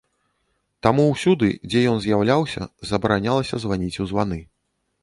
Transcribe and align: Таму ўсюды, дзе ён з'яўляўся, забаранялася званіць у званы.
Таму 0.87 1.05
ўсюды, 1.09 1.49
дзе 1.69 1.83
ён 1.91 2.01
з'яўляўся, 2.07 2.63
забаранялася 2.95 3.55
званіць 3.67 3.97
у 4.07 4.13
званы. 4.15 4.41